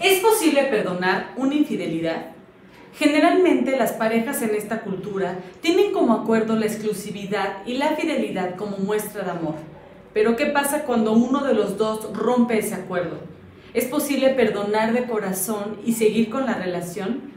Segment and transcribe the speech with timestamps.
[0.00, 2.26] ¿Es posible perdonar una infidelidad?
[2.94, 8.76] Generalmente las parejas en esta cultura tienen como acuerdo la exclusividad y la fidelidad como
[8.76, 9.56] muestra de amor.
[10.14, 13.18] Pero ¿qué pasa cuando uno de los dos rompe ese acuerdo?
[13.74, 17.32] ¿Es posible perdonar de corazón y seguir con la relación?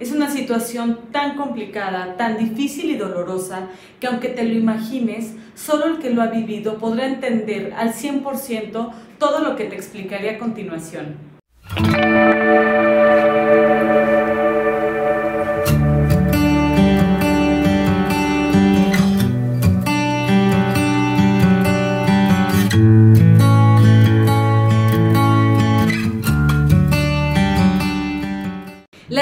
[0.00, 3.68] Es una situación tan complicada, tan difícil y dolorosa,
[4.00, 8.92] que aunque te lo imagines, solo el que lo ha vivido podrá entender al 100%
[9.18, 11.37] todo lo que te explicaré a continuación.
[11.78, 11.84] La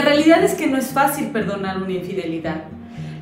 [0.01, 2.65] realidad es que no es fácil perdonar una infidelidad.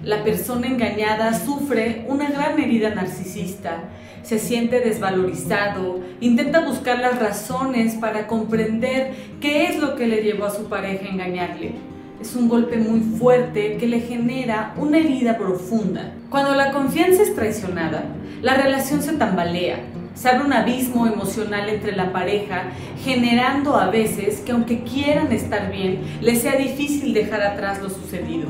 [0.05, 3.83] La persona engañada sufre una gran herida narcisista,
[4.24, 10.47] se siente desvalorizado, intenta buscar las razones para comprender qué es lo que le llevó
[10.47, 11.74] a su pareja a engañarle.
[12.20, 16.14] Es un golpe muy fuerte que le genera una herida profunda.
[16.31, 18.05] Cuando la confianza es traicionada,
[18.41, 19.81] la relación se tambalea,
[20.14, 22.62] se abre un abismo emocional entre la pareja,
[23.05, 28.48] generando a veces que aunque quieran estar bien, les sea difícil dejar atrás lo sucedido.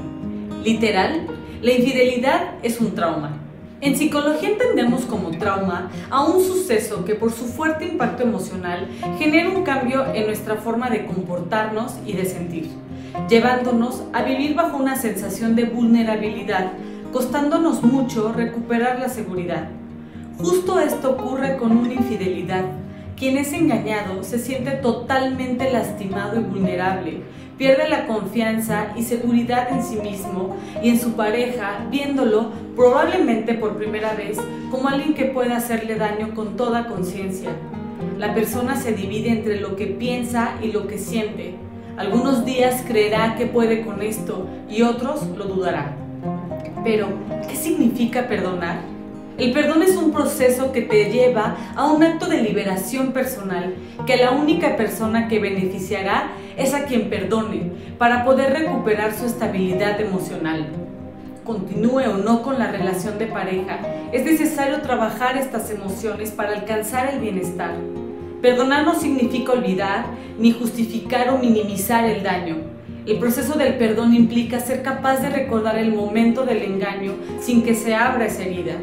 [0.63, 1.27] Literal,
[1.61, 3.44] la infidelidad es un trauma.
[3.81, 9.51] En psicología entendemos como trauma a un suceso que por su fuerte impacto emocional genera
[9.51, 12.71] un cambio en nuestra forma de comportarnos y de sentir,
[13.29, 16.73] llevándonos a vivir bajo una sensación de vulnerabilidad,
[17.13, 19.69] costándonos mucho recuperar la seguridad.
[20.39, 22.65] Justo esto ocurre con una infidelidad.
[23.17, 27.21] Quien es engañado se siente totalmente lastimado y vulnerable,
[27.57, 33.77] pierde la confianza y seguridad en sí mismo y en su pareja, viéndolo probablemente por
[33.77, 34.37] primera vez
[34.69, 37.51] como alguien que puede hacerle daño con toda conciencia.
[38.19, 41.55] La persona se divide entre lo que piensa y lo que siente.
[41.97, 45.97] Algunos días creerá que puede con esto y otros lo dudará.
[46.83, 47.07] Pero,
[47.49, 48.94] ¿qué significa perdonar?
[49.37, 53.75] El perdón es un proceso que te lleva a un acto de liberación personal,
[54.07, 60.01] que la única persona que beneficiará es a quien perdone, para poder recuperar su estabilidad
[60.01, 60.69] emocional.
[61.43, 63.81] Continúe o no con la relación de pareja,
[64.13, 67.75] es necesario trabajar estas emociones para alcanzar el bienestar.
[68.41, 70.07] Perdonar no significa olvidar,
[70.39, 72.59] ni justificar o minimizar el daño.
[73.05, 77.75] El proceso del perdón implica ser capaz de recordar el momento del engaño sin que
[77.75, 78.77] se abra esa herida.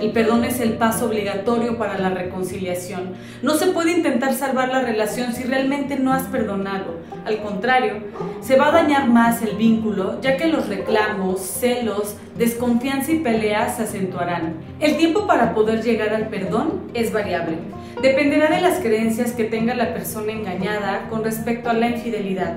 [0.00, 3.14] El perdón es el paso obligatorio para la reconciliación.
[3.42, 6.96] No se puede intentar salvar la relación si realmente no has perdonado.
[7.26, 7.94] Al contrario,
[8.40, 13.76] se va a dañar más el vínculo, ya que los reclamos, celos, desconfianza y peleas
[13.76, 14.54] se acentuarán.
[14.80, 17.58] El tiempo para poder llegar al perdón es variable.
[18.00, 22.56] Dependerá de las creencias que tenga la persona engañada con respecto a la infidelidad.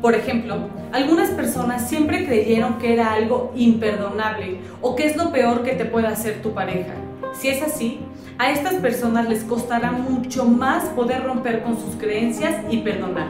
[0.00, 0.56] Por ejemplo,
[0.92, 5.84] algunas personas siempre creyeron que era algo imperdonable o que es lo peor que te
[5.84, 6.94] puede hacer tu pareja.
[7.34, 8.00] Si es así,
[8.38, 13.28] a estas personas les costará mucho más poder romper con sus creencias y perdonar.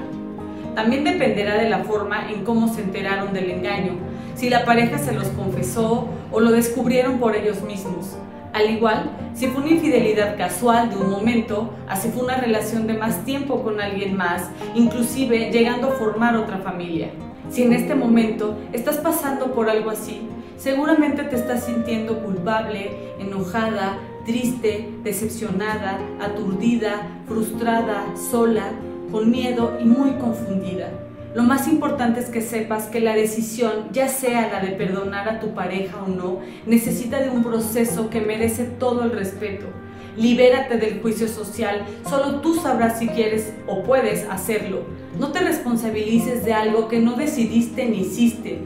[0.76, 3.94] También dependerá de la forma en cómo se enteraron del engaño,
[4.36, 8.16] si la pareja se los confesó o lo descubrieron por ellos mismos.
[8.60, 12.92] Al igual, si fue una infidelidad casual de un momento, así fue una relación de
[12.92, 17.08] más tiempo con alguien más, inclusive llegando a formar otra familia.
[17.48, 20.28] Si en este momento estás pasando por algo así,
[20.58, 28.72] seguramente te estás sintiendo culpable, enojada, triste, decepcionada, aturdida, frustrada, sola,
[29.10, 30.90] con miedo y muy confundida.
[31.32, 35.38] Lo más importante es que sepas que la decisión, ya sea la de perdonar a
[35.38, 39.66] tu pareja o no, necesita de un proceso que merece todo el respeto.
[40.16, 44.82] Libérate del juicio social, solo tú sabrás si quieres o puedes hacerlo.
[45.20, 48.58] No te responsabilices de algo que no decidiste ni hiciste.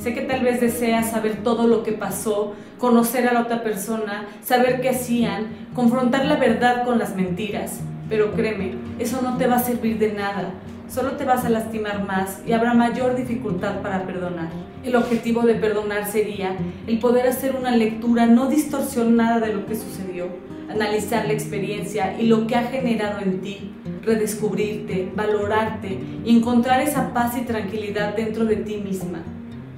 [0.00, 4.26] Sé que tal vez deseas saber todo lo que pasó, conocer a la otra persona,
[4.42, 7.78] saber qué hacían, confrontar la verdad con las mentiras.
[8.08, 10.52] Pero créeme, eso no te va a servir de nada
[10.88, 14.48] solo te vas a lastimar más y habrá mayor dificultad para perdonar.
[14.84, 16.56] El objetivo de perdonar sería
[16.86, 20.28] el poder hacer una lectura no distorsionada de lo que sucedió,
[20.70, 27.12] analizar la experiencia y lo que ha generado en ti, redescubrirte, valorarte y encontrar esa
[27.12, 29.20] paz y tranquilidad dentro de ti misma.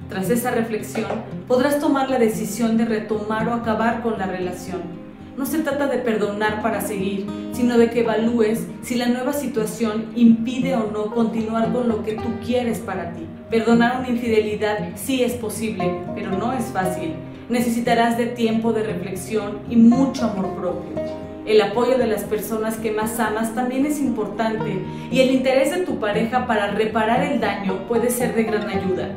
[0.09, 5.45] Tras esa reflexión, podrás tomar la decisión de retomar o acabar con la relación no
[5.45, 10.75] se trata de perdonar para seguir, sino de que evalúes si la nueva situación impide
[10.75, 13.27] o no continuar con lo que tú quieres para ti.
[13.49, 17.13] Perdonar una infidelidad sí es posible, pero no es fácil.
[17.49, 21.21] Necesitarás de tiempo de reflexión y mucho amor propio.
[21.45, 24.79] El apoyo de las personas que más amas también es importante
[25.11, 29.09] y el interés de tu pareja para reparar el daño puede ser de gran ayuda.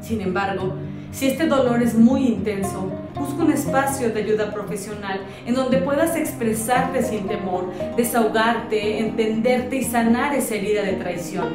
[0.00, 0.74] Sin embargo,
[1.12, 6.16] si este dolor es muy intenso, busca un espacio de ayuda profesional en donde puedas
[6.16, 11.48] expresarte sin temor, desahogarte, entenderte y sanar esa herida de traición.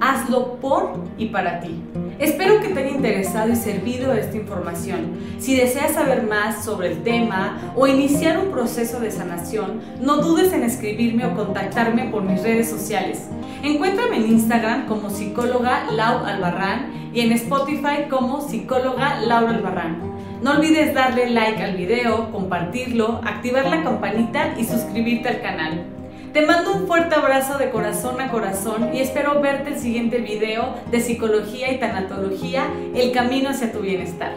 [0.00, 1.82] Hazlo por y para ti.
[2.22, 5.18] Espero que te haya interesado y servido esta información.
[5.40, 10.52] Si deseas saber más sobre el tema o iniciar un proceso de sanación, no dudes
[10.52, 13.26] en escribirme o contactarme por mis redes sociales.
[13.64, 19.98] Encuéntrame en Instagram como psicóloga Lau Albarrán y en Spotify como psicóloga Laura Albarrán.
[20.42, 26.01] No olvides darle like al video, compartirlo, activar la campanita y suscribirte al canal.
[26.32, 30.76] Te mando un fuerte abrazo de corazón a corazón y espero verte el siguiente video
[30.90, 32.64] de psicología y tanatología,
[32.94, 34.32] el camino hacia tu bienestar.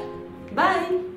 [0.54, 1.15] Bye.